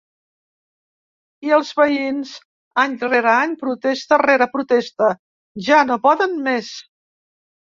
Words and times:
I 1.49 1.53
els 1.57 1.69
veïns, 1.79 2.31
any 2.85 2.95
rere 3.03 3.33
any, 3.35 3.53
protesta 3.67 4.21
rere 4.23 4.49
protesta, 4.57 5.11
ja 5.69 5.83
no 5.91 5.99
poden 6.09 6.35
més. 6.49 6.75